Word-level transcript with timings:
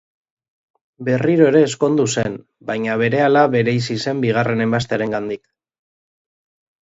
Berriro 1.09 1.49
ere 1.49 1.59
ezkondu 1.65 2.05
zen, 2.21 2.37
baina 2.69 2.95
berehala 3.01 3.43
bereizi 3.55 3.97
zen 4.05 4.23
bigarren 4.23 4.63
emaztearengandik. 4.67 5.45